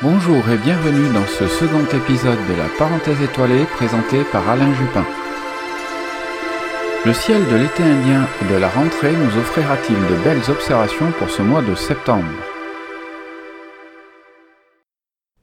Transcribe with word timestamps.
Bonjour 0.00 0.48
et 0.48 0.58
bienvenue 0.58 1.12
dans 1.12 1.26
ce 1.26 1.48
second 1.48 1.82
épisode 1.92 2.38
de 2.48 2.54
la 2.54 2.68
parenthèse 2.78 3.20
étoilée 3.20 3.64
présenté 3.64 4.22
par 4.30 4.48
Alain 4.48 4.72
Jupin. 4.72 5.04
Le 7.04 7.12
ciel 7.12 7.42
de 7.50 7.56
l'été 7.56 7.82
indien 7.82 8.24
et 8.40 8.52
de 8.52 8.60
la 8.60 8.68
rentrée 8.68 9.10
nous 9.10 9.40
offrira-t-il 9.40 9.96
de 9.96 10.22
belles 10.22 10.48
observations 10.52 11.10
pour 11.18 11.28
ce 11.30 11.42
mois 11.42 11.62
de 11.62 11.74
septembre? 11.74 12.30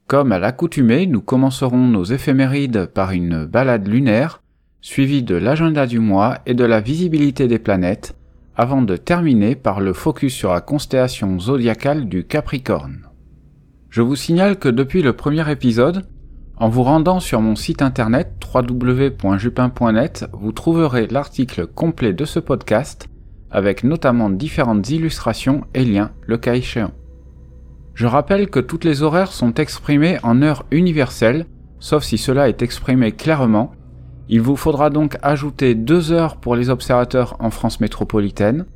Comme 0.06 0.32
à 0.32 0.38
l'accoutumée, 0.38 1.06
nous 1.06 1.20
commencerons 1.20 1.76
nos 1.76 2.04
éphémérides 2.04 2.86
par 2.86 3.10
une 3.10 3.44
balade 3.44 3.86
lunaire, 3.86 4.40
suivie 4.80 5.22
de 5.22 5.34
l'agenda 5.34 5.86
du 5.86 5.98
mois 5.98 6.38
et 6.46 6.54
de 6.54 6.64
la 6.64 6.80
visibilité 6.80 7.46
des 7.46 7.58
planètes, 7.58 8.16
avant 8.56 8.80
de 8.80 8.96
terminer 8.96 9.54
par 9.54 9.80
le 9.80 9.92
focus 9.92 10.32
sur 10.32 10.54
la 10.54 10.62
constellation 10.62 11.38
zodiacale 11.38 12.08
du 12.08 12.24
Capricorne. 12.24 13.06
Je 13.96 14.02
vous 14.02 14.14
signale 14.14 14.58
que 14.58 14.68
depuis 14.68 15.00
le 15.00 15.14
premier 15.14 15.50
épisode, 15.50 16.04
en 16.58 16.68
vous 16.68 16.82
rendant 16.82 17.18
sur 17.18 17.40
mon 17.40 17.56
site 17.56 17.80
internet 17.80 18.30
www.jupin.net, 18.54 20.26
vous 20.34 20.52
trouverez 20.52 21.06
l'article 21.06 21.66
complet 21.66 22.12
de 22.12 22.26
ce 22.26 22.38
podcast 22.38 23.08
avec 23.50 23.84
notamment 23.84 24.28
différentes 24.28 24.90
illustrations 24.90 25.62
et 25.72 25.86
liens 25.86 26.10
le 26.26 26.36
cas 26.36 26.56
échéant. 26.56 26.90
Je 27.94 28.06
rappelle 28.06 28.50
que 28.50 28.60
toutes 28.60 28.84
les 28.84 29.02
horaires 29.02 29.32
sont 29.32 29.54
exprimées 29.54 30.18
en 30.22 30.42
heure 30.42 30.66
universelle, 30.70 31.46
sauf 31.78 32.04
si 32.04 32.18
cela 32.18 32.50
est 32.50 32.60
exprimé 32.60 33.12
clairement. 33.12 33.72
Il 34.28 34.42
vous 34.42 34.56
faudra 34.56 34.90
donc 34.90 35.16
ajouter 35.22 35.74
2 35.74 36.12
heures 36.12 36.36
pour 36.36 36.54
les 36.54 36.68
observateurs 36.68 37.36
en 37.38 37.48
France 37.48 37.80
métropolitaine, 37.80 38.66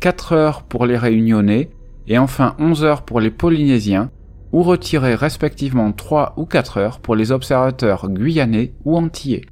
4 0.00 0.32
heures 0.32 0.62
pour 0.64 0.84
les 0.84 0.98
réunionnais 0.98 1.70
et 2.08 2.18
enfin 2.18 2.56
11 2.58 2.82
heures 2.82 3.02
pour 3.02 3.20
les 3.20 3.30
polynésiens 3.30 4.10
ou 4.54 4.62
retirer 4.62 5.16
respectivement 5.16 5.90
3 5.90 6.34
ou 6.36 6.46
4 6.46 6.78
heures 6.78 7.00
pour 7.00 7.16
les 7.16 7.32
observateurs 7.32 8.08
guyanais 8.08 8.72
ou 8.84 8.96
antillais. 8.96 9.46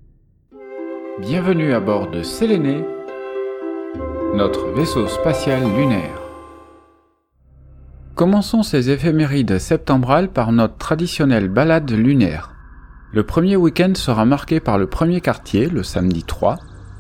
Bienvenue 1.20 1.75
à 1.75 1.81
bord 1.81 2.09
de 2.12 2.22
Séléné, 2.22 2.84
notre 4.33 4.69
vaisseau 4.69 5.09
spatial 5.09 5.61
lunaire. 5.77 6.22
Commençons 8.14 8.62
ces 8.62 8.91
éphémérides 8.91 9.59
septembrales 9.59 10.28
par 10.28 10.53
notre 10.53 10.77
traditionnelle 10.77 11.48
balade 11.48 11.91
lunaire. 11.91 12.55
Le 13.12 13.25
premier 13.25 13.56
week-end 13.56 13.94
sera 13.97 14.25
marqué 14.25 14.61
par 14.61 14.78
le 14.78 14.87
premier 14.87 15.20
quartier, 15.20 15.69
le 15.69 15.83
samedi 15.83 16.22
3. 16.22 16.59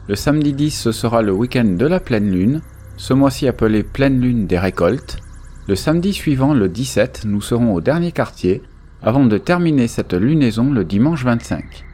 Le 0.08 0.16
samedi 0.16 0.52
10, 0.52 0.70
ce 0.72 0.90
sera 0.90 1.22
le 1.22 1.32
week-end 1.32 1.76
de 1.78 1.86
la 1.86 2.00
pleine 2.00 2.32
lune, 2.32 2.62
ce 2.96 3.14
mois-ci 3.14 3.46
appelé 3.46 3.84
pleine 3.84 4.20
lune 4.20 4.48
des 4.48 4.58
récoltes. 4.58 5.18
Le 5.68 5.76
samedi 5.76 6.12
suivant, 6.12 6.54
le 6.54 6.68
17, 6.68 7.22
nous 7.24 7.40
serons 7.40 7.72
au 7.72 7.80
dernier 7.80 8.10
quartier, 8.10 8.62
avant 9.00 9.26
de 9.26 9.38
terminer 9.38 9.86
cette 9.86 10.12
lunaison 10.12 10.72
le 10.72 10.84
dimanche 10.84 11.24
25. 11.24 11.84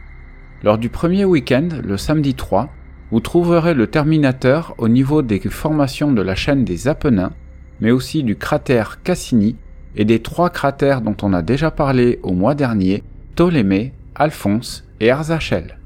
Lors 0.62 0.78
du 0.78 0.88
premier 0.88 1.26
week-end, 1.26 1.68
le 1.84 1.98
samedi 1.98 2.34
3, 2.34 2.70
vous 3.10 3.20
trouverez 3.20 3.74
le 3.74 3.86
terminateur 3.86 4.74
au 4.78 4.88
niveau 4.88 5.20
des 5.20 5.38
formations 5.40 6.12
de 6.12 6.22
la 6.22 6.34
chaîne 6.34 6.64
des 6.64 6.88
Apennins, 6.88 7.32
mais 7.80 7.90
aussi 7.90 8.22
du 8.22 8.36
cratère 8.36 9.02
Cassini 9.02 9.56
et 9.96 10.06
des 10.06 10.20
trois 10.20 10.48
cratères 10.48 11.02
dont 11.02 11.16
on 11.20 11.34
a 11.34 11.42
déjà 11.42 11.70
parlé 11.70 12.20
au 12.22 12.32
mois 12.32 12.54
dernier, 12.54 13.02
Ptolémée, 13.34 13.92
Alphonse 14.14 14.88
et 15.00 15.10
Arzachel. 15.10 15.78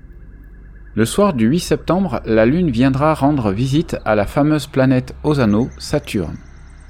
Le 0.94 1.04
soir 1.04 1.34
du 1.34 1.46
8 1.46 1.58
septembre, 1.58 2.20
la 2.26 2.46
Lune 2.46 2.70
viendra 2.70 3.12
rendre 3.14 3.50
visite 3.50 3.96
à 4.04 4.14
la 4.14 4.26
fameuse 4.26 4.68
planète 4.68 5.16
Osano, 5.24 5.68
Saturne. 5.78 6.36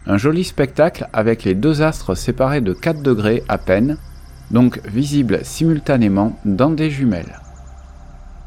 Un 0.07 0.19
joli 0.19 0.43
spectacle 0.43 1.07
avec 1.13 1.45
les 1.45 1.55
deux 1.55 1.81
astres 1.83 2.15
séparés 2.15 2.61
de 2.61 2.73
4 2.73 3.03
degrés 3.03 3.45
à 3.49 3.59
peine, 3.59 3.99
donc 4.51 4.81
visibles 4.87 5.41
simultanément 5.43 6.39
dans 6.45 6.71
des 6.71 6.91
jumelles. 6.91 7.39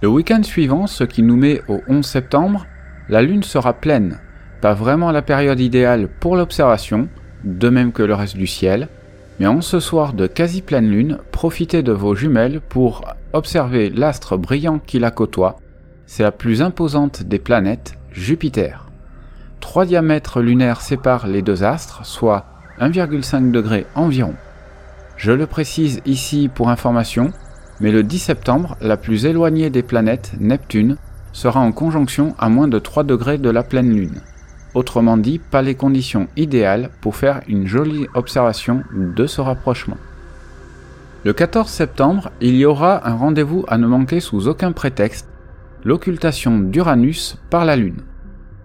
Le 0.01 0.09
week-end 0.09 0.43
suivant, 0.43 0.85
ce 0.87 1.03
qui 1.03 1.23
nous 1.23 1.37
met 1.37 1.61
au 1.67 1.79
11 1.87 2.05
septembre, 2.05 2.65
la 3.07 3.21
Lune 3.21 3.43
sera 3.43 3.73
pleine, 3.73 4.19
pas 4.61 4.73
vraiment 4.73 5.11
la 5.11 5.21
période 5.21 5.59
idéale 5.59 6.09
pour 6.19 6.35
l'observation, 6.35 7.07
de 7.43 7.69
même 7.69 7.91
que 7.91 8.03
le 8.03 8.13
reste 8.13 8.35
du 8.35 8.47
ciel, 8.47 8.89
mais 9.39 9.47
en 9.47 9.61
ce 9.61 9.79
soir 9.79 10.13
de 10.13 10.27
quasi 10.27 10.61
pleine 10.61 10.89
Lune, 10.89 11.19
profitez 11.31 11.83
de 11.83 11.91
vos 11.91 12.15
jumelles 12.15 12.61
pour 12.61 13.05
observer 13.33 13.89
l'astre 13.89 14.37
brillant 14.37 14.79
qui 14.79 14.99
la 14.99 15.11
côtoie, 15.11 15.57
c'est 16.05 16.23
la 16.23 16.31
plus 16.31 16.61
imposante 16.61 17.23
des 17.23 17.39
planètes, 17.39 17.97
Jupiter. 18.11 18.84
Trois 19.65 19.87
diamètres 19.87 20.41
lunaires 20.41 20.79
séparent 20.79 21.25
les 21.25 21.41
deux 21.41 21.63
astres, 21.63 22.05
soit 22.05 22.45
1,5 22.79 23.49
degré 23.49 23.87
environ. 23.95 24.35
Je 25.17 25.31
le 25.31 25.47
précise 25.47 26.01
ici 26.05 26.51
pour 26.53 26.69
information, 26.69 27.33
mais 27.79 27.91
le 27.91 28.03
10 28.03 28.19
septembre, 28.19 28.77
la 28.79 28.95
plus 28.95 29.25
éloignée 29.25 29.71
des 29.71 29.81
planètes, 29.81 30.33
Neptune, 30.39 30.97
sera 31.33 31.61
en 31.61 31.71
conjonction 31.71 32.35
à 32.37 32.47
moins 32.47 32.67
de 32.67 32.77
3 32.77 33.03
degrés 33.03 33.39
de 33.39 33.49
la 33.49 33.63
pleine 33.63 33.89
lune. 33.89 34.21
Autrement 34.75 35.17
dit, 35.17 35.39
pas 35.39 35.63
les 35.63 35.75
conditions 35.75 36.27
idéales 36.37 36.91
pour 37.01 37.15
faire 37.15 37.41
une 37.47 37.65
jolie 37.65 38.05
observation 38.13 38.83
de 38.93 39.25
ce 39.25 39.41
rapprochement. 39.41 39.97
Le 41.23 41.33
14 41.33 41.67
septembre, 41.67 42.29
il 42.39 42.55
y 42.55 42.65
aura 42.65 43.09
un 43.09 43.15
rendez-vous 43.15 43.65
à 43.67 43.79
ne 43.79 43.87
manquer 43.87 44.19
sous 44.19 44.47
aucun 44.47 44.73
prétexte, 44.73 45.27
l'occultation 45.83 46.59
d'Uranus 46.59 47.39
par 47.49 47.65
la 47.65 47.75
Lune. 47.75 48.03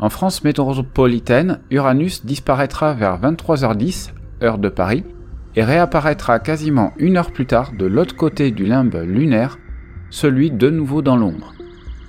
En 0.01 0.09
France 0.09 0.45
métropolitaine, 0.45 1.59
Uranus 1.71 2.25
disparaîtra 2.25 2.95
vers 2.95 3.21
23h10, 3.21 4.13
heure 4.43 4.57
de 4.57 4.71
Paris, 4.71 5.05
et 5.57 5.63
réapparaîtra 5.63 6.39
quasiment 6.39 6.93
une 6.97 7.19
heure 7.19 7.33
plus 7.33 7.45
tard 7.45 7.73
de 7.79 7.85
l'autre 7.85 8.17
côté 8.17 8.51
du 8.51 8.65
limbe 8.65 8.97
lunaire, 9.05 9.59
celui 10.09 10.51
de 10.51 10.71
nouveau 10.71 11.03
dans 11.03 11.17
l'ombre. 11.17 11.53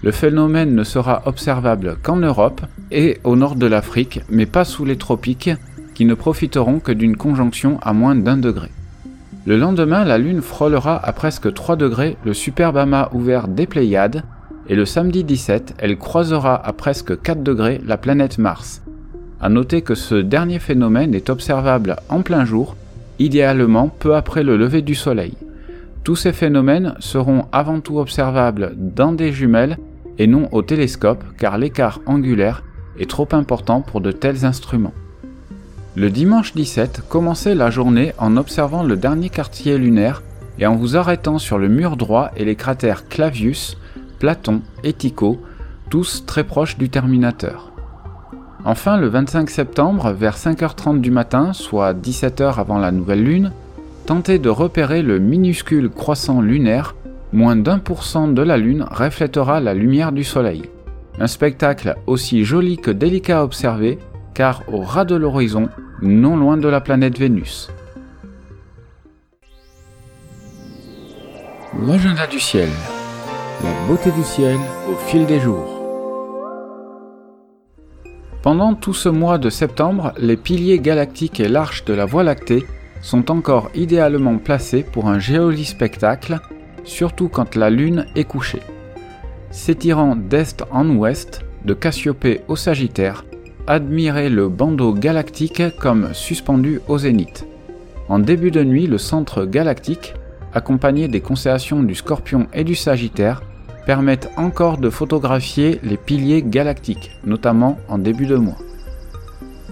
Le 0.03 0.11
phénomène 0.11 0.73
ne 0.73 0.85
sera 0.85 1.23
observable 1.25 1.97
qu'en 2.01 2.15
Europe 2.15 2.61
et 2.91 3.19
au 3.25 3.35
nord 3.35 3.55
de 3.55 3.65
l'Afrique, 3.65 4.21
mais 4.29 4.45
pas 4.45 4.63
sous 4.63 4.85
les 4.85 4.97
tropiques, 4.97 5.51
qui 5.93 6.05
ne 6.05 6.13
profiteront 6.13 6.79
que 6.79 6.93
d'une 6.93 7.17
conjonction 7.17 7.77
à 7.81 7.91
moins 7.91 8.15
d'un 8.15 8.37
degré. 8.37 8.69
Le 9.45 9.57
lendemain, 9.57 10.05
la 10.05 10.17
Lune 10.17 10.41
frôlera 10.41 10.97
à 11.05 11.11
presque 11.11 11.53
3 11.53 11.75
degrés 11.75 12.15
le 12.23 12.33
superbe 12.33 12.77
amas 12.77 13.09
ouvert 13.11 13.49
des 13.49 13.67
Pléiades, 13.67 14.23
et 14.67 14.75
le 14.75 14.85
samedi 14.85 15.23
17, 15.23 15.75
elle 15.77 15.97
croisera 15.97 16.55
à 16.55 16.73
presque 16.73 17.21
4 17.21 17.43
degrés 17.43 17.81
la 17.85 17.97
planète 17.97 18.37
Mars. 18.37 18.81
A 19.39 19.49
noter 19.49 19.81
que 19.81 19.95
ce 19.95 20.15
dernier 20.15 20.59
phénomène 20.59 21.15
est 21.15 21.29
observable 21.29 21.95
en 22.09 22.21
plein 22.21 22.45
jour, 22.45 22.75
idéalement 23.19 23.87
peu 23.87 24.15
après 24.15 24.43
le 24.43 24.57
lever 24.57 24.81
du 24.81 24.95
soleil. 24.95 25.33
Tous 26.03 26.15
ces 26.15 26.33
phénomènes 26.33 26.95
seront 26.99 27.45
avant 27.51 27.79
tout 27.79 27.99
observables 27.99 28.73
dans 28.75 29.11
des 29.11 29.31
jumelles 29.31 29.77
et 30.17 30.27
non 30.27 30.47
au 30.51 30.61
télescope 30.61 31.23
car 31.37 31.57
l'écart 31.57 31.99
angulaire 32.05 32.63
est 32.99 33.09
trop 33.09 33.27
important 33.31 33.81
pour 33.81 34.01
de 34.01 34.11
tels 34.11 34.45
instruments. 34.45 34.93
Le 35.95 36.09
dimanche 36.09 36.53
17, 36.53 37.03
commencez 37.09 37.53
la 37.53 37.69
journée 37.69 38.13
en 38.17 38.37
observant 38.37 38.83
le 38.83 38.95
dernier 38.95 39.29
quartier 39.29 39.77
lunaire 39.77 40.23
et 40.57 40.65
en 40.65 40.75
vous 40.75 40.95
arrêtant 40.95 41.37
sur 41.37 41.57
le 41.57 41.67
mur 41.67 41.97
droit 41.97 42.31
et 42.37 42.45
les 42.45 42.55
cratères 42.55 43.07
Clavius, 43.07 43.77
Platon 44.21 44.61
et 44.83 44.93
Tycho, 44.93 45.41
tous 45.89 46.27
très 46.27 46.43
proches 46.43 46.77
du 46.77 46.89
Terminateur. 46.89 47.71
Enfin, 48.65 48.97
le 48.97 49.07
25 49.07 49.49
septembre, 49.49 50.11
vers 50.11 50.37
5h30 50.37 51.01
du 51.01 51.09
matin, 51.09 51.53
soit 51.53 51.95
17h 51.95 52.59
avant 52.59 52.77
la 52.77 52.91
nouvelle 52.91 53.23
lune, 53.23 53.51
tentez 54.05 54.37
de 54.37 54.49
repérer 54.49 55.01
le 55.01 55.17
minuscule 55.17 55.89
croissant 55.89 56.39
lunaire, 56.39 56.93
moins 57.33 57.55
d'un 57.55 57.79
pour 57.79 58.03
cent 58.03 58.27
de 58.27 58.43
la 58.43 58.59
lune 58.59 58.85
reflètera 58.91 59.59
la 59.59 59.73
lumière 59.73 60.11
du 60.11 60.23
soleil. 60.23 60.69
Un 61.19 61.25
spectacle 61.25 61.95
aussi 62.05 62.45
joli 62.45 62.77
que 62.77 62.91
délicat 62.91 63.39
à 63.39 63.43
observer, 63.43 63.97
car 64.35 64.61
au 64.71 64.81
ras 64.81 65.05
de 65.05 65.15
l'horizon, 65.15 65.67
non 66.03 66.37
loin 66.37 66.57
de 66.57 66.67
la 66.67 66.79
planète 66.79 67.17
Vénus. 67.17 67.71
L'agenda 71.87 72.27
du 72.27 72.39
ciel 72.39 72.69
la 73.63 73.87
beauté 73.87 74.11
du 74.11 74.23
ciel 74.23 74.57
au 74.89 74.95
fil 74.95 75.25
des 75.25 75.39
jours. 75.39 75.67
Pendant 78.41 78.73
tout 78.73 78.93
ce 78.93 79.09
mois 79.09 79.37
de 79.37 79.49
septembre, 79.49 80.13
les 80.17 80.37
piliers 80.37 80.79
galactiques 80.79 81.39
et 81.39 81.47
l'arche 81.47 81.85
de 81.85 81.93
la 81.93 82.05
Voie 82.05 82.23
lactée 82.23 82.65
sont 83.01 83.29
encore 83.29 83.69
idéalement 83.75 84.37
placés 84.37 84.83
pour 84.83 85.07
un 85.07 85.19
joli 85.19 85.65
spectacle, 85.65 86.39
surtout 86.83 87.29
quand 87.29 87.55
la 87.55 87.69
Lune 87.69 88.05
est 88.15 88.23
couchée. 88.23 88.61
S'étirant 89.51 90.15
d'est 90.15 90.63
en 90.71 90.89
ouest, 90.89 91.41
de 91.65 91.73
Cassiopée 91.75 92.41
au 92.47 92.55
Sagittaire, 92.55 93.25
admirez 93.67 94.29
le 94.29 94.49
bandeau 94.49 94.93
galactique 94.93 95.61
comme 95.77 96.13
suspendu 96.13 96.81
au 96.87 96.97
zénith. 96.97 97.45
En 98.09 98.17
début 98.17 98.49
de 98.51 98.63
nuit, 98.63 98.87
le 98.87 98.97
centre 98.97 99.45
galactique, 99.45 100.15
accompagné 100.53 101.07
des 101.07 101.21
constellations 101.21 101.83
du 101.83 101.95
Scorpion 101.95 102.47
et 102.53 102.63
du 102.63 102.75
Sagittaire, 102.75 103.41
permettent 103.85 104.29
encore 104.37 104.77
de 104.77 104.89
photographier 104.89 105.79
les 105.83 105.97
piliers 105.97 106.43
galactiques, 106.43 107.11
notamment 107.25 107.77
en 107.87 107.97
début 107.97 108.27
de 108.27 108.35
mois. 108.35 108.57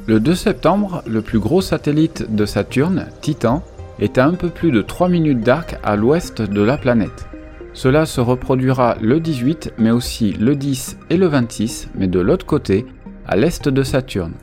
Le 0.07 0.19
2 0.19 0.33
septembre, 0.33 1.03
le 1.05 1.21
plus 1.21 1.39
gros 1.39 1.61
satellite 1.61 2.33
de 2.35 2.45
Saturne, 2.45 3.07
Titan, 3.21 3.63
est 3.99 4.17
à 4.17 4.25
un 4.25 4.33
peu 4.33 4.49
plus 4.49 4.71
de 4.71 4.81
3 4.81 5.09
minutes 5.09 5.41
d'arc 5.41 5.77
à 5.83 5.95
l'ouest 5.95 6.41
de 6.41 6.61
la 6.61 6.77
planète. 6.77 7.27
Cela 7.73 8.05
se 8.05 8.19
reproduira 8.19 8.95
le 8.99 9.19
18, 9.19 9.73
mais 9.77 9.91
aussi 9.91 10.31
le 10.31 10.55
10 10.55 10.97
et 11.09 11.17
le 11.17 11.27
26, 11.27 11.89
mais 11.95 12.07
de 12.07 12.19
l'autre 12.19 12.45
côté, 12.45 12.85
à 13.27 13.35
l'est 13.35 13.69
de 13.69 13.83
Saturne. 13.83 14.33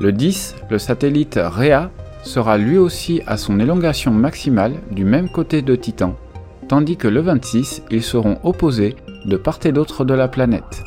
Le 0.00 0.12
10, 0.12 0.56
le 0.70 0.78
satellite 0.78 1.38
Rhea, 1.40 1.90
sera 2.22 2.58
lui 2.58 2.78
aussi 2.78 3.22
à 3.26 3.36
son 3.36 3.60
élongation 3.60 4.10
maximale 4.12 4.74
du 4.90 5.04
même 5.04 5.28
côté 5.28 5.62
de 5.62 5.74
Titan, 5.76 6.16
tandis 6.68 6.96
que 6.96 7.08
le 7.08 7.20
26, 7.20 7.82
ils 7.90 8.02
seront 8.02 8.38
opposés 8.42 8.96
de 9.24 9.36
part 9.36 9.58
et 9.64 9.72
d'autre 9.72 10.04
de 10.04 10.14
la 10.14 10.28
planète. 10.28 10.82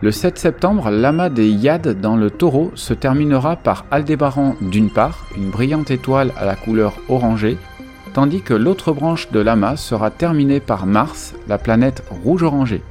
Le 0.00 0.12
7 0.12 0.38
septembre, 0.38 0.90
l'amas 0.90 1.28
des 1.28 1.48
Yad 1.48 2.00
dans 2.00 2.16
le 2.16 2.30
taureau 2.30 2.70
se 2.76 2.94
terminera 2.94 3.56
par 3.56 3.84
Aldébaran 3.90 4.54
d'une 4.60 4.90
part, 4.90 5.26
une 5.36 5.50
brillante 5.50 5.90
étoile 5.90 6.32
à 6.36 6.44
la 6.44 6.54
couleur 6.54 6.94
orangée, 7.08 7.58
tandis 8.14 8.42
que 8.42 8.54
l'autre 8.54 8.92
branche 8.92 9.30
de 9.32 9.40
l'amas 9.40 9.76
sera 9.76 10.10
terminée 10.10 10.60
par 10.60 10.86
Mars, 10.86 11.34
la 11.48 11.58
planète 11.58 12.04
rouge-orangée. 12.22 12.82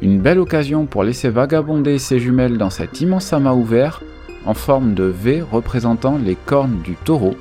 Une 0.00 0.20
belle 0.20 0.38
occasion 0.38 0.86
pour 0.86 1.02
laisser 1.02 1.28
vagabonder 1.28 1.98
ses 1.98 2.20
jumelles 2.20 2.56
dans 2.56 2.70
cet 2.70 3.00
immense 3.00 3.32
amas 3.32 3.54
ouvert 3.54 4.00
en 4.44 4.54
forme 4.54 4.94
de 4.94 5.04
V 5.04 5.42
représentant 5.42 6.18
les 6.18 6.36
cornes 6.36 6.80
du 6.82 6.94
taureau, 6.94 7.36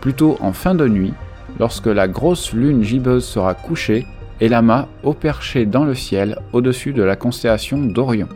plutôt 0.00 0.36
en 0.40 0.52
fin 0.52 0.74
de 0.74 0.88
nuit, 0.88 1.14
lorsque 1.58 1.86
la 1.86 2.08
grosse 2.08 2.52
lune 2.52 2.82
gibbeuse 2.82 3.24
sera 3.24 3.54
couchée 3.54 4.06
et 4.40 4.48
l'amas 4.48 4.88
au 5.02 5.12
perché 5.12 5.66
dans 5.66 5.84
le 5.84 5.94
ciel 5.94 6.38
au-dessus 6.52 6.92
de 6.92 7.02
la 7.02 7.16
constellation 7.16 7.78
d'Orion. 7.78 8.28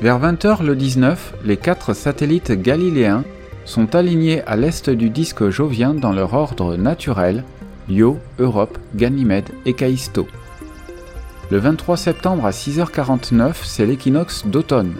Vers 0.00 0.20
20h 0.20 0.64
le 0.64 0.76
19, 0.76 1.34
les 1.44 1.56
quatre 1.56 1.92
satellites 1.92 2.52
galiléens 2.52 3.24
sont 3.64 3.94
alignés 3.94 4.42
à 4.46 4.56
l'est 4.56 4.90
du 4.90 5.10
disque 5.10 5.48
jovien 5.50 5.92
dans 5.92 6.12
leur 6.12 6.34
ordre 6.34 6.76
naturel 6.76 7.44
Io, 7.88 8.18
Europe, 8.38 8.78
Ganymède 8.94 9.50
et 9.66 9.72
Callisto. 9.72 10.26
Le 11.50 11.58
23 11.58 11.96
septembre 11.96 12.46
à 12.46 12.50
6h49, 12.50 13.54
c'est 13.62 13.86
l'équinoxe 13.86 14.46
d'automne, 14.46 14.94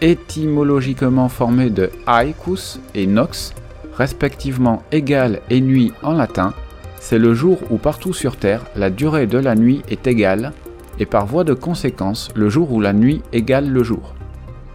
étymologiquement 0.00 1.28
formé 1.28 1.70
de 1.70 1.90
aecus 2.06 2.80
et 2.94 3.06
nox, 3.06 3.54
respectivement 3.96 4.82
égal 4.92 5.40
et 5.50 5.60
nuit 5.60 5.92
en 6.02 6.12
latin, 6.12 6.54
c'est 7.00 7.18
le 7.18 7.34
jour 7.34 7.58
où 7.70 7.78
partout 7.78 8.12
sur 8.12 8.36
Terre 8.36 8.64
la 8.76 8.90
durée 8.90 9.26
de 9.26 9.38
la 9.38 9.54
nuit 9.54 9.82
est 9.88 10.06
égale, 10.06 10.52
et 10.98 11.06
par 11.06 11.26
voie 11.26 11.44
de 11.44 11.54
conséquence 11.54 12.28
le 12.34 12.48
jour 12.48 12.72
où 12.72 12.80
la 12.80 12.92
nuit 12.92 13.22
égale 13.32 13.68
le 13.68 13.82
jour. 13.84 14.14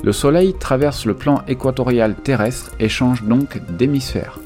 Le 0.03 0.11
Soleil 0.11 0.53
traverse 0.53 1.05
le 1.05 1.13
plan 1.13 1.41
équatorial 1.47 2.15
terrestre 2.15 2.71
et 2.79 2.89
change 2.89 3.23
donc 3.23 3.61
d'hémisphère. 3.77 4.39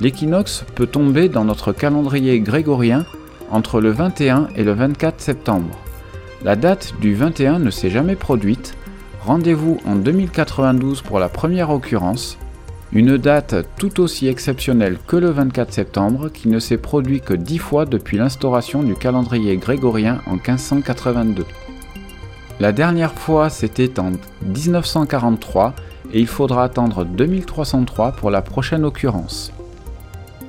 L'équinoxe 0.00 0.64
peut 0.74 0.86
tomber 0.86 1.28
dans 1.28 1.44
notre 1.44 1.72
calendrier 1.72 2.40
grégorien 2.40 3.06
entre 3.50 3.80
le 3.80 3.90
21 3.90 4.48
et 4.56 4.64
le 4.64 4.72
24 4.72 5.20
septembre. 5.20 5.78
La 6.42 6.56
date 6.56 6.94
du 7.00 7.14
21 7.14 7.58
ne 7.58 7.70
s'est 7.70 7.90
jamais 7.90 8.16
produite, 8.16 8.76
rendez-vous 9.24 9.78
en 9.86 9.96
2092 9.96 11.02
pour 11.02 11.18
la 11.18 11.28
première 11.28 11.70
occurrence, 11.70 12.38
une 12.92 13.16
date 13.16 13.66
tout 13.78 14.00
aussi 14.00 14.28
exceptionnelle 14.28 14.98
que 15.06 15.16
le 15.16 15.30
24 15.30 15.72
septembre 15.72 16.28
qui 16.28 16.48
ne 16.48 16.58
s'est 16.58 16.76
produit 16.78 17.20
que 17.20 17.34
dix 17.34 17.58
fois 17.58 17.86
depuis 17.86 18.18
l'instauration 18.18 18.82
du 18.82 18.94
calendrier 18.94 19.56
grégorien 19.56 20.20
en 20.26 20.34
1582. 20.34 21.44
La 22.60 22.72
dernière 22.72 23.14
fois 23.14 23.48
c'était 23.48 23.98
en 23.98 24.12
1943 24.46 25.74
et 26.12 26.20
il 26.20 26.26
faudra 26.26 26.64
attendre 26.64 27.04
2303 27.04 28.12
pour 28.12 28.30
la 28.30 28.42
prochaine 28.42 28.84
occurrence. 28.84 29.52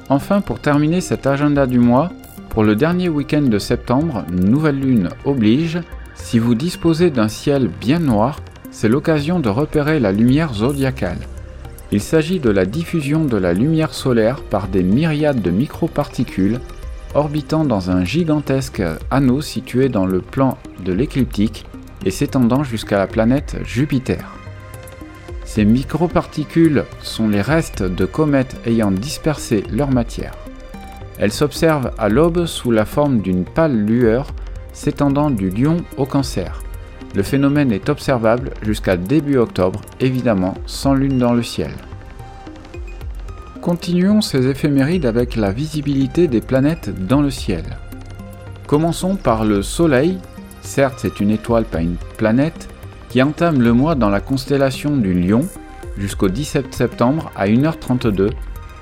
Enfin 0.09 0.41
pour 0.41 0.59
terminer 0.59 1.01
cet 1.01 1.25
agenda 1.25 1.65
du 1.65 1.79
mois, 1.79 2.11
pour 2.49 2.63
le 2.63 2.75
dernier 2.75 3.09
week-end 3.09 3.41
de 3.41 3.57
septembre, 3.57 4.23
nouvelle 4.29 4.79
lune 4.79 5.09
oblige, 5.23 5.79
si 6.13 6.39
vous 6.39 6.55
disposez 6.55 7.09
d'un 7.09 7.27
ciel 7.27 7.69
bien 7.81 7.99
noir, 7.99 8.39
c'est 8.75 8.89
l'occasion 8.89 9.39
de 9.39 9.47
repérer 9.47 10.01
la 10.01 10.11
lumière 10.11 10.53
zodiacale. 10.53 11.19
Il 11.93 12.01
s'agit 12.01 12.41
de 12.41 12.49
la 12.49 12.65
diffusion 12.65 13.23
de 13.23 13.37
la 13.37 13.53
lumière 13.53 13.93
solaire 13.93 14.41
par 14.41 14.67
des 14.67 14.83
myriades 14.83 15.41
de 15.41 15.49
microparticules 15.49 16.59
orbitant 17.13 17.63
dans 17.63 17.89
un 17.89 18.03
gigantesque 18.03 18.83
anneau 19.11 19.39
situé 19.39 19.87
dans 19.87 20.05
le 20.05 20.19
plan 20.19 20.57
de 20.83 20.91
l'écliptique 20.91 21.65
et 22.03 22.11
s'étendant 22.11 22.65
jusqu'à 22.65 22.97
la 22.97 23.07
planète 23.07 23.55
Jupiter. 23.63 24.29
Ces 25.45 25.63
microparticules 25.63 26.83
sont 27.01 27.29
les 27.29 27.41
restes 27.41 27.83
de 27.83 28.03
comètes 28.03 28.57
ayant 28.65 28.91
dispersé 28.91 29.63
leur 29.71 29.89
matière. 29.89 30.33
Elles 31.17 31.31
s'observent 31.31 31.91
à 31.97 32.09
l'aube 32.09 32.45
sous 32.45 32.71
la 32.71 32.83
forme 32.83 33.21
d'une 33.21 33.45
pâle 33.45 33.85
lueur 33.85 34.27
s'étendant 34.73 35.29
du 35.29 35.49
lion 35.49 35.77
au 35.95 36.05
cancer. 36.05 36.64
Le 37.15 37.23
phénomène 37.23 37.71
est 37.71 37.87
observable 37.87 38.51
jusqu'à 38.61 38.97
début 38.97 39.37
octobre, 39.37 39.79
évidemment 40.01 40.55
sans 40.65 40.93
lune 40.93 41.17
dans 41.17 41.33
le 41.33 41.43
ciel. 41.43 41.71
Continuons 43.61 44.19
ces 44.19 44.47
éphémérides 44.47 45.05
avec 45.05 45.37
la 45.37 45.51
visibilité 45.51 46.27
des 46.27 46.41
planètes 46.41 46.91
dans 47.07 47.21
le 47.21 47.31
ciel. 47.31 47.63
Commençons 48.67 49.15
par 49.15 49.45
le 49.45 49.61
Soleil, 49.61 50.17
certes 50.61 50.95
c'est 50.97 51.21
une 51.21 51.31
étoile 51.31 51.63
pas 51.63 51.81
une 51.81 51.95
planète, 52.17 52.67
qui 53.09 53.23
entame 53.23 53.61
le 53.61 53.71
mois 53.71 53.95
dans 53.95 54.09
la 54.09 54.19
constellation 54.19 54.97
du 54.97 55.13
Lion 55.13 55.47
jusqu'au 55.97 56.27
17 56.27 56.73
septembre 56.73 57.31
à 57.35 57.47
1h32, 57.47 58.31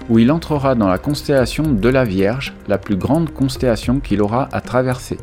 où 0.10 0.18
il 0.18 0.32
entrera 0.32 0.74
dans 0.74 0.88
la 0.88 0.98
constellation 0.98 1.64
de 1.64 1.90
la 1.90 2.04
Vierge, 2.04 2.54
la 2.68 2.80
plus 2.80 2.96
grande 2.96 3.32
constellation 3.32 4.00
qu'il 4.00 4.24
aura 4.24 4.50
à 4.52 4.60
traverser. 4.60 5.18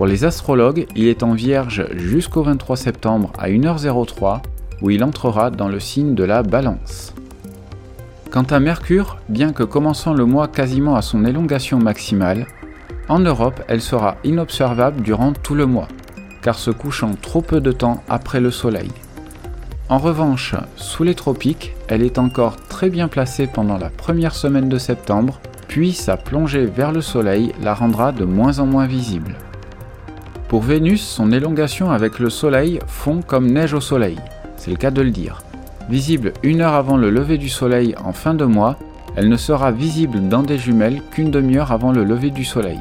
Pour 0.00 0.06
les 0.06 0.24
astrologues, 0.24 0.86
il 0.96 1.08
est 1.08 1.22
en 1.22 1.34
Vierge 1.34 1.86
jusqu'au 1.94 2.42
23 2.42 2.74
septembre 2.78 3.34
à 3.38 3.50
1h03 3.50 4.40
où 4.80 4.88
il 4.88 5.04
entrera 5.04 5.50
dans 5.50 5.68
le 5.68 5.78
signe 5.78 6.14
de 6.14 6.24
la 6.24 6.42
Balance. 6.42 7.12
Quant 8.30 8.44
à 8.44 8.60
Mercure, 8.60 9.18
bien 9.28 9.52
que 9.52 9.62
commençant 9.62 10.14
le 10.14 10.24
mois 10.24 10.48
quasiment 10.48 10.96
à 10.96 11.02
son 11.02 11.26
élongation 11.26 11.78
maximale, 11.78 12.46
en 13.10 13.18
Europe 13.18 13.60
elle 13.68 13.82
sera 13.82 14.16
inobservable 14.24 15.02
durant 15.02 15.34
tout 15.34 15.54
le 15.54 15.66
mois, 15.66 15.88
car 16.40 16.58
se 16.58 16.70
couchant 16.70 17.14
trop 17.20 17.42
peu 17.42 17.60
de 17.60 17.70
temps 17.70 18.02
après 18.08 18.40
le 18.40 18.50
Soleil. 18.50 18.90
En 19.90 19.98
revanche, 19.98 20.54
sous 20.76 21.04
les 21.04 21.14
tropiques, 21.14 21.74
elle 21.88 22.02
est 22.02 22.16
encore 22.16 22.56
très 22.56 22.88
bien 22.88 23.08
placée 23.08 23.46
pendant 23.46 23.76
la 23.76 23.90
première 23.90 24.34
semaine 24.34 24.70
de 24.70 24.78
septembre, 24.78 25.42
puis 25.68 25.92
sa 25.92 26.16
plongée 26.16 26.64
vers 26.64 26.90
le 26.90 27.02
Soleil 27.02 27.52
la 27.60 27.74
rendra 27.74 28.12
de 28.12 28.24
moins 28.24 28.60
en 28.60 28.64
moins 28.64 28.86
visible. 28.86 29.36
Pour 30.50 30.62
Vénus, 30.62 31.00
son 31.00 31.30
élongation 31.30 31.92
avec 31.92 32.18
le 32.18 32.28
Soleil 32.28 32.80
fond 32.88 33.20
comme 33.24 33.52
neige 33.52 33.72
au 33.72 33.80
Soleil, 33.80 34.18
c'est 34.56 34.72
le 34.72 34.76
cas 34.76 34.90
de 34.90 35.00
le 35.00 35.12
dire. 35.12 35.44
Visible 35.88 36.32
une 36.42 36.60
heure 36.60 36.74
avant 36.74 36.96
le 36.96 37.08
lever 37.08 37.38
du 37.38 37.48
Soleil 37.48 37.94
en 38.04 38.12
fin 38.12 38.34
de 38.34 38.44
mois, 38.44 38.76
elle 39.14 39.28
ne 39.28 39.36
sera 39.36 39.70
visible 39.70 40.28
dans 40.28 40.42
des 40.42 40.58
jumelles 40.58 41.02
qu'une 41.12 41.30
demi-heure 41.30 41.70
avant 41.70 41.92
le 41.92 42.02
lever 42.02 42.30
du 42.30 42.44
Soleil. 42.44 42.80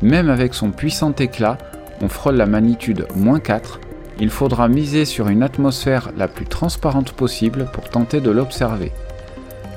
Même 0.00 0.30
avec 0.30 0.54
son 0.54 0.70
puissant 0.70 1.12
éclat, 1.12 1.58
on 2.00 2.08
frôle 2.08 2.36
la 2.36 2.46
magnitude 2.46 3.06
moins 3.14 3.38
4, 3.38 3.80
il 4.18 4.30
faudra 4.30 4.66
miser 4.68 5.04
sur 5.04 5.28
une 5.28 5.42
atmosphère 5.42 6.08
la 6.16 6.26
plus 6.26 6.46
transparente 6.46 7.12
possible 7.12 7.66
pour 7.70 7.90
tenter 7.90 8.22
de 8.22 8.30
l'observer. 8.30 8.92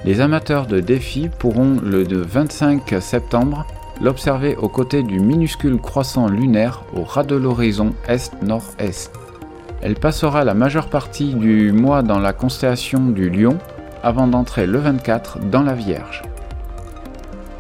Les 0.06 0.22
amateurs 0.22 0.65
de 0.65 0.80
défis 0.80 1.30
pourront 1.39 1.77
le 1.84 2.03
25 2.06 2.84
septembre 3.01 3.68
l'observer 4.01 4.55
aux 4.55 4.67
côtés 4.67 5.03
du 5.03 5.20
minuscule 5.20 5.79
croissant 5.79 6.27
lunaire 6.27 6.84
au 6.93 7.03
ras 7.03 7.24
de 7.24 7.36
l'horizon 7.36 7.93
est-nord-est. 8.08 9.12
Elle 9.81 9.96
passera 9.96 10.43
la 10.43 10.53
majeure 10.53 10.89
partie 10.89 11.34
du 11.34 11.72
mois 11.72 12.01
dans 12.01 12.20
la 12.20 12.34
constellation 12.34 13.00
du 13.00 13.29
Lion 13.29 13.58
avant 14.03 14.27
d'entrer 14.27 14.65
le 14.65 14.79
24 14.79 15.39
dans 15.50 15.63
la 15.63 15.74
Vierge. 15.74 16.24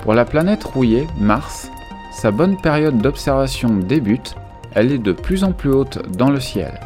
Pour 0.01 0.13
la 0.13 0.25
planète 0.25 0.63
rouillée, 0.63 1.07
Mars, 1.19 1.69
sa 2.11 2.31
bonne 2.31 2.57
période 2.57 2.97
d'observation 2.97 3.69
débute, 3.69 4.35
elle 4.73 4.91
est 4.91 4.97
de 4.97 5.11
plus 5.11 5.43
en 5.43 5.51
plus 5.51 5.71
haute 5.71 5.99
dans 6.17 6.29
le 6.29 6.39
ciel. 6.39 6.79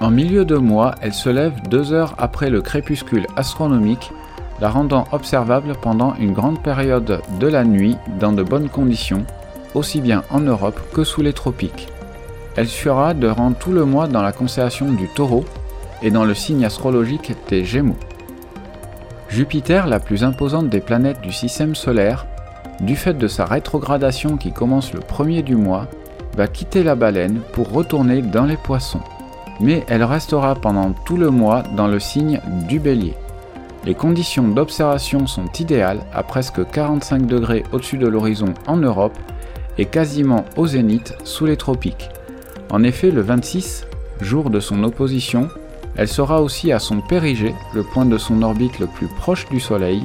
En 0.00 0.10
milieu 0.10 0.44
de 0.44 0.56
mois, 0.56 0.94
elle 1.00 1.14
se 1.14 1.30
lève 1.30 1.54
deux 1.68 1.92
heures 1.92 2.14
après 2.18 2.50
le 2.50 2.60
crépuscule 2.60 3.26
astronomique 3.36 4.12
la 4.60 4.70
rendant 4.70 5.04
observable 5.12 5.74
pendant 5.80 6.14
une 6.14 6.32
grande 6.32 6.62
période 6.62 7.20
de 7.38 7.46
la 7.46 7.64
nuit 7.64 7.96
dans 8.18 8.32
de 8.32 8.42
bonnes 8.42 8.68
conditions, 8.68 9.24
aussi 9.74 10.00
bien 10.00 10.22
en 10.30 10.40
Europe 10.40 10.80
que 10.92 11.04
sous 11.04 11.22
les 11.22 11.32
tropiques. 11.32 11.88
Elle 12.56 12.68
suivra 12.68 13.12
durant 13.12 13.52
tout 13.52 13.72
le 13.72 13.84
mois 13.84 14.08
dans 14.08 14.22
la 14.22 14.32
constellation 14.32 14.90
du 14.90 15.08
taureau 15.08 15.44
et 16.02 16.10
dans 16.10 16.24
le 16.24 16.34
signe 16.34 16.64
astrologique 16.64 17.34
des 17.48 17.64
Gémeaux. 17.64 17.98
Jupiter, 19.28 19.86
la 19.86 20.00
plus 20.00 20.24
imposante 20.24 20.68
des 20.68 20.80
planètes 20.80 21.20
du 21.20 21.32
système 21.32 21.74
solaire, 21.74 22.26
du 22.80 22.96
fait 22.96 23.14
de 23.14 23.28
sa 23.28 23.44
rétrogradation 23.44 24.36
qui 24.36 24.52
commence 24.52 24.94
le 24.94 25.00
premier 25.00 25.42
du 25.42 25.56
mois, 25.56 25.86
va 26.36 26.46
quitter 26.46 26.82
la 26.82 26.94
baleine 26.94 27.40
pour 27.52 27.72
retourner 27.72 28.22
dans 28.22 28.44
les 28.44 28.56
poissons. 28.56 29.00
Mais 29.60 29.84
elle 29.88 30.04
restera 30.04 30.54
pendant 30.54 30.92
tout 30.92 31.16
le 31.16 31.30
mois 31.30 31.62
dans 31.76 31.88
le 31.88 31.98
signe 31.98 32.40
du 32.68 32.78
bélier. 32.78 33.14
Les 33.86 33.94
conditions 33.94 34.48
d'observation 34.48 35.28
sont 35.28 35.46
idéales 35.60 36.00
à 36.12 36.24
presque 36.24 36.68
45 36.68 37.24
degrés 37.24 37.62
au-dessus 37.72 37.98
de 37.98 38.08
l'horizon 38.08 38.52
en 38.66 38.76
Europe 38.76 39.16
et 39.78 39.84
quasiment 39.86 40.44
au 40.56 40.66
zénith 40.66 41.14
sous 41.22 41.46
les 41.46 41.56
tropiques. 41.56 42.10
En 42.70 42.82
effet, 42.82 43.12
le 43.12 43.20
26, 43.20 43.86
jour 44.20 44.50
de 44.50 44.58
son 44.58 44.82
opposition, 44.82 45.48
elle 45.94 46.08
sera 46.08 46.42
aussi 46.42 46.72
à 46.72 46.80
son 46.80 47.00
périgée, 47.00 47.54
le 47.74 47.84
point 47.84 48.04
de 48.04 48.18
son 48.18 48.42
orbite 48.42 48.80
le 48.80 48.88
plus 48.88 49.06
proche 49.06 49.48
du 49.48 49.60
Soleil, 49.60 50.02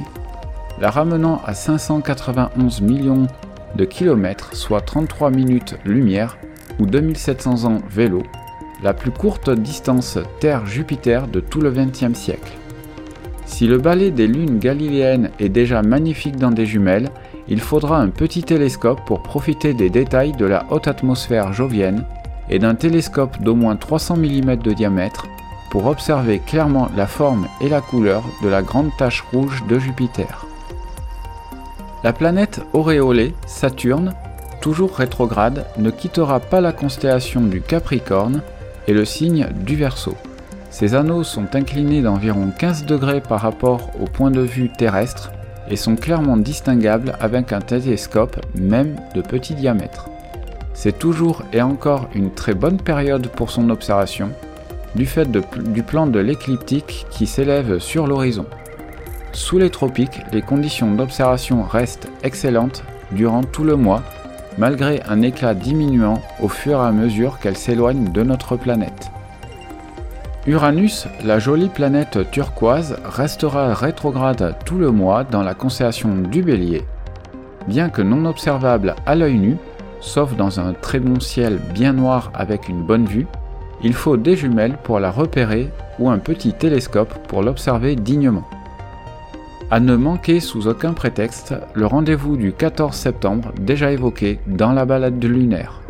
la 0.80 0.90
ramenant 0.90 1.42
à 1.44 1.52
591 1.52 2.82
millions 2.82 3.26
de 3.74 3.84
kilomètres, 3.84 4.54
soit 4.54 4.80
33 4.80 5.30
minutes 5.30 5.76
lumière 5.84 6.38
ou 6.78 6.86
2700 6.86 7.64
ans 7.64 7.80
vélo, 7.90 8.22
la 8.82 8.94
plus 8.94 9.10
courte 9.10 9.50
distance 9.50 10.18
Terre-Jupiter 10.38 11.26
de 11.26 11.40
tout 11.40 11.60
le 11.60 11.72
XXe 11.72 12.14
siècle. 12.14 12.52
Si 13.52 13.66
le 13.66 13.76
balai 13.76 14.10
des 14.10 14.26
lunes 14.26 14.58
galiléennes 14.58 15.30
est 15.38 15.50
déjà 15.50 15.82
magnifique 15.82 16.36
dans 16.36 16.50
des 16.50 16.64
jumelles, 16.64 17.10
il 17.48 17.60
faudra 17.60 17.98
un 17.98 18.08
petit 18.08 18.42
télescope 18.42 19.04
pour 19.04 19.22
profiter 19.22 19.74
des 19.74 19.90
détails 19.90 20.32
de 20.32 20.46
la 20.46 20.64
haute 20.70 20.88
atmosphère 20.88 21.52
jovienne 21.52 22.06
et 22.48 22.58
d'un 22.58 22.74
télescope 22.74 23.42
d'au 23.42 23.54
moins 23.54 23.76
300 23.76 24.16
mm 24.16 24.56
de 24.56 24.72
diamètre 24.72 25.26
pour 25.70 25.84
observer 25.84 26.38
clairement 26.38 26.88
la 26.96 27.06
forme 27.06 27.46
et 27.60 27.68
la 27.68 27.82
couleur 27.82 28.24
de 28.42 28.48
la 28.48 28.62
grande 28.62 28.90
tache 28.96 29.22
rouge 29.34 29.62
de 29.68 29.78
Jupiter. 29.78 30.46
La 32.02 32.14
planète 32.14 32.62
auréolée, 32.72 33.34
Saturne, 33.46 34.14
toujours 34.62 34.96
rétrograde, 34.96 35.66
ne 35.76 35.90
quittera 35.90 36.40
pas 36.40 36.62
la 36.62 36.72
constellation 36.72 37.42
du 37.42 37.60
Capricorne 37.60 38.40
et 38.88 38.94
le 38.94 39.04
signe 39.04 39.46
du 39.60 39.76
Verseau. 39.76 40.16
Ses 40.72 40.94
anneaux 40.94 41.22
sont 41.22 41.54
inclinés 41.54 42.00
d'environ 42.00 42.50
15 42.58 42.86
degrés 42.86 43.20
par 43.20 43.40
rapport 43.42 43.90
au 44.00 44.06
point 44.06 44.30
de 44.30 44.40
vue 44.40 44.70
terrestre 44.70 45.30
et 45.68 45.76
sont 45.76 45.96
clairement 45.96 46.38
distinguables 46.38 47.12
avec 47.20 47.52
un 47.52 47.60
télescope 47.60 48.40
même 48.54 48.96
de 49.14 49.20
petit 49.20 49.54
diamètre. 49.54 50.08
C'est 50.72 50.98
toujours 50.98 51.42
et 51.52 51.60
encore 51.60 52.08
une 52.14 52.32
très 52.32 52.54
bonne 52.54 52.78
période 52.78 53.28
pour 53.28 53.50
son 53.50 53.68
observation, 53.68 54.30
du 54.94 55.04
fait 55.04 55.30
du 55.30 55.82
plan 55.82 56.06
de 56.06 56.18
l'écliptique 56.18 57.06
qui 57.10 57.26
s'élève 57.26 57.78
sur 57.78 58.06
l'horizon. 58.06 58.46
Sous 59.32 59.58
les 59.58 59.70
tropiques, 59.70 60.22
les 60.32 60.42
conditions 60.42 60.94
d'observation 60.94 61.64
restent 61.64 62.08
excellentes 62.22 62.82
durant 63.10 63.44
tout 63.44 63.64
le 63.64 63.76
mois, 63.76 64.02
malgré 64.56 65.02
un 65.06 65.20
éclat 65.20 65.52
diminuant 65.52 66.22
au 66.40 66.48
fur 66.48 66.78
et 66.78 66.86
à 66.86 66.92
mesure 66.92 67.40
qu'elle 67.40 67.58
s'éloigne 67.58 68.10
de 68.10 68.22
notre 68.22 68.56
planète. 68.56 69.10
Uranus, 70.44 71.06
la 71.24 71.38
jolie 71.38 71.68
planète 71.68 72.28
turquoise, 72.32 72.96
restera 73.04 73.74
rétrograde 73.74 74.56
tout 74.64 74.76
le 74.76 74.90
mois 74.90 75.22
dans 75.22 75.44
la 75.44 75.54
constellation 75.54 76.16
du 76.16 76.42
Bélier. 76.42 76.82
Bien 77.68 77.90
que 77.90 78.02
non 78.02 78.24
observable 78.24 78.96
à 79.06 79.14
l'œil 79.14 79.38
nu, 79.38 79.56
sauf 80.00 80.34
dans 80.34 80.58
un 80.58 80.72
très 80.72 80.98
bon 80.98 81.20
ciel 81.20 81.60
bien 81.72 81.92
noir 81.92 82.32
avec 82.34 82.68
une 82.68 82.82
bonne 82.82 83.06
vue, 83.06 83.28
il 83.84 83.94
faut 83.94 84.16
des 84.16 84.34
jumelles 84.34 84.78
pour 84.82 84.98
la 84.98 85.12
repérer 85.12 85.70
ou 86.00 86.10
un 86.10 86.18
petit 86.18 86.52
télescope 86.52 87.14
pour 87.28 87.44
l'observer 87.44 87.94
dignement. 87.94 88.48
À 89.70 89.78
ne 89.78 89.94
manquer 89.94 90.40
sous 90.40 90.66
aucun 90.66 90.92
prétexte 90.92 91.54
le 91.74 91.86
rendez-vous 91.86 92.36
du 92.36 92.52
14 92.52 92.96
septembre 92.96 93.52
déjà 93.60 93.92
évoqué 93.92 94.40
dans 94.48 94.72
la 94.72 94.86
balade 94.86 95.22
lunaire. 95.22 95.81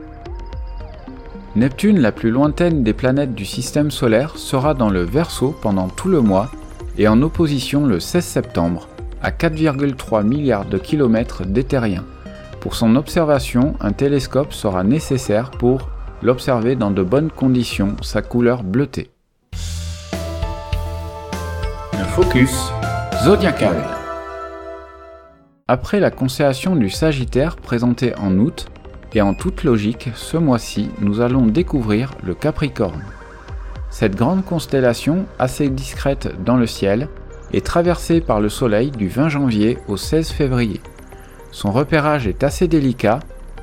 Neptune, 1.54 2.00
la 2.00 2.12
plus 2.12 2.30
lointaine 2.30 2.82
des 2.82 2.94
planètes 2.94 3.34
du 3.34 3.44
système 3.44 3.90
solaire, 3.90 4.38
sera 4.38 4.72
dans 4.72 4.88
le 4.88 5.02
Verseau 5.02 5.54
pendant 5.60 5.88
tout 5.88 6.08
le 6.08 6.22
mois 6.22 6.50
et 6.96 7.08
en 7.08 7.20
opposition 7.20 7.84
le 7.84 8.00
16 8.00 8.24
septembre, 8.24 8.88
à 9.22 9.30
4,3 9.30 10.24
milliards 10.24 10.64
de 10.64 10.78
kilomètres 10.78 11.44
d'éthérien. 11.44 12.04
Pour 12.60 12.74
son 12.74 12.96
observation, 12.96 13.74
un 13.80 13.92
télescope 13.92 14.54
sera 14.54 14.82
nécessaire 14.82 15.50
pour 15.50 15.90
l'observer 16.22 16.74
dans 16.74 16.90
de 16.90 17.02
bonnes 17.02 17.30
conditions, 17.30 17.96
sa 18.00 18.22
couleur 18.22 18.62
bleutée. 18.62 19.10
Un 21.92 22.04
focus 22.04 22.72
zodiacal. 23.24 23.76
Après 25.68 26.00
la 26.00 26.10
constellation 26.10 26.76
du 26.76 26.88
Sagittaire 26.88 27.56
présentée 27.56 28.16
en 28.16 28.38
août, 28.38 28.71
et 29.14 29.22
en 29.22 29.34
toute 29.34 29.64
logique, 29.64 30.10
ce 30.14 30.36
mois-ci, 30.36 30.90
nous 31.00 31.20
allons 31.20 31.46
découvrir 31.46 32.12
le 32.22 32.34
Capricorne. 32.34 33.02
Cette 33.90 34.16
grande 34.16 34.44
constellation, 34.44 35.26
assez 35.38 35.68
discrète 35.68 36.34
dans 36.44 36.56
le 36.56 36.66
ciel, 36.66 37.08
est 37.52 37.64
traversée 37.64 38.20
par 38.20 38.40
le 38.40 38.48
Soleil 38.48 38.90
du 38.90 39.08
20 39.08 39.28
janvier 39.28 39.78
au 39.88 39.96
16 39.96 40.30
février. 40.30 40.80
Son 41.50 41.70
repérage 41.70 42.26
est 42.26 42.42
assez 42.42 42.68
délicat, 42.68 43.20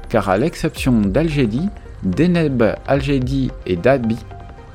car 0.09 0.29
à 0.29 0.37
l'exception 0.37 1.01
d'Algédie, 1.01 1.69
d'Eneb, 2.03 2.63
Algédie 2.87 3.51
et 3.65 3.75
d'Abi, 3.75 4.17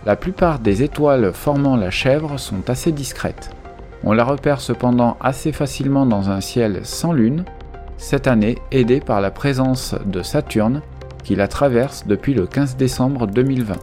la 0.05 0.17
plupart 0.17 0.59
des 0.59 0.83
étoiles 0.83 1.33
formant 1.33 1.77
la 1.77 1.91
chèvre 1.91 2.39
sont 2.39 2.69
assez 2.69 2.93
discrètes. 2.93 3.51
On 4.03 4.13
la 4.13 4.25
repère 4.25 4.61
cependant 4.61 5.17
assez 5.21 5.53
facilement 5.53 6.05
dans 6.05 6.29
un 6.29 6.43
ciel 6.43 6.81
sans 6.83 7.13
lune, 7.13 7.45
cette 7.99 8.27
année 8.27 8.59
aidée 8.71 9.01
par 9.01 9.21
la 9.21 9.31
présence 9.31 9.95
de 10.07 10.23
Saturne 10.23 10.83
qui 11.23 11.35
la 11.35 11.49
traverse 11.49 12.05
depuis 12.07 12.35
le 12.35 12.47
15 12.47 12.77
décembre 12.77 13.27
2020. 13.27 13.75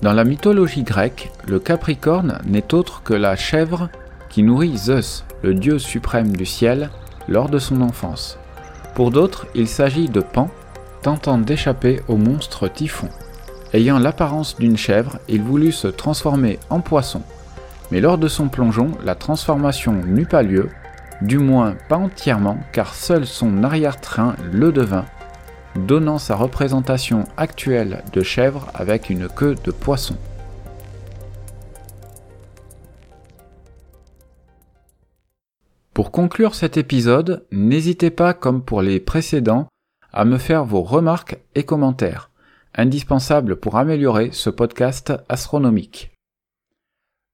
Dans 0.00 0.12
la 0.12 0.24
mythologie 0.24 0.84
grecque, 0.84 1.30
le 1.46 1.58
Capricorne 1.58 2.38
n'est 2.46 2.72
autre 2.72 3.02
que 3.02 3.14
la 3.14 3.34
chèvre 3.34 3.88
qui 4.28 4.44
nourrit 4.44 4.78
Zeus, 4.78 5.24
le 5.42 5.54
dieu 5.54 5.78
suprême 5.78 6.36
du 6.36 6.46
ciel, 6.46 6.90
lors 7.26 7.48
de 7.48 7.58
son 7.58 7.80
enfance. 7.82 8.38
Pour 8.94 9.10
d'autres, 9.10 9.46
il 9.54 9.66
s'agit 9.66 10.08
de 10.08 10.20
Pan, 10.20 10.50
tentant 11.02 11.38
d'échapper 11.38 12.00
au 12.08 12.16
monstre 12.16 12.68
Typhon. 12.68 13.08
Ayant 13.72 13.98
l'apparence 13.98 14.56
d'une 14.56 14.76
chèvre, 14.76 15.18
il 15.28 15.42
voulut 15.42 15.72
se 15.72 15.88
transformer 15.88 16.58
en 16.70 16.80
poisson. 16.80 17.22
Mais 17.90 18.00
lors 18.00 18.18
de 18.18 18.28
son 18.28 18.48
plongeon, 18.48 18.92
la 19.04 19.14
transformation 19.14 19.92
n'eut 19.92 20.26
pas 20.26 20.42
lieu 20.42 20.70
du 21.22 21.38
moins 21.38 21.76
pas 21.88 21.96
entièrement 21.96 22.58
car 22.72 22.94
seul 22.94 23.26
son 23.26 23.64
arrière-train 23.64 24.36
le 24.52 24.72
devint, 24.72 25.06
donnant 25.76 26.18
sa 26.18 26.36
représentation 26.36 27.24
actuelle 27.36 28.04
de 28.12 28.22
chèvre 28.22 28.68
avec 28.74 29.10
une 29.10 29.28
queue 29.28 29.56
de 29.64 29.70
poisson. 29.70 30.16
Pour 35.94 36.12
conclure 36.12 36.54
cet 36.54 36.76
épisode, 36.76 37.44
n'hésitez 37.50 38.10
pas, 38.10 38.32
comme 38.32 38.62
pour 38.62 38.82
les 38.82 39.00
précédents, 39.00 39.66
à 40.12 40.24
me 40.24 40.38
faire 40.38 40.64
vos 40.64 40.82
remarques 40.82 41.38
et 41.56 41.64
commentaires, 41.64 42.30
indispensables 42.74 43.56
pour 43.56 43.76
améliorer 43.76 44.30
ce 44.30 44.48
podcast 44.48 45.12
astronomique. 45.28 46.12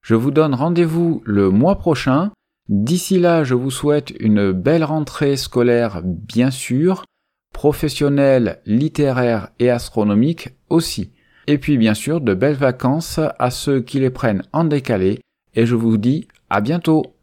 Je 0.00 0.14
vous 0.14 0.30
donne 0.30 0.54
rendez-vous 0.54 1.22
le 1.26 1.50
mois 1.50 1.76
prochain 1.76 2.30
D'ici 2.68 3.18
là, 3.18 3.44
je 3.44 3.54
vous 3.54 3.70
souhaite 3.70 4.12
une 4.20 4.52
belle 4.52 4.84
rentrée 4.84 5.36
scolaire 5.36 6.00
bien 6.02 6.50
sûr, 6.50 7.04
professionnelle, 7.52 8.60
littéraire 8.64 9.50
et 9.58 9.70
astronomique 9.70 10.48
aussi. 10.70 11.12
Et 11.46 11.58
puis 11.58 11.76
bien 11.76 11.94
sûr 11.94 12.22
de 12.22 12.32
belles 12.32 12.56
vacances 12.56 13.20
à 13.38 13.50
ceux 13.50 13.80
qui 13.80 14.00
les 14.00 14.10
prennent 14.10 14.42
en 14.52 14.64
décalé 14.64 15.20
et 15.54 15.66
je 15.66 15.74
vous 15.74 15.98
dis 15.98 16.26
à 16.48 16.60
bientôt 16.60 17.13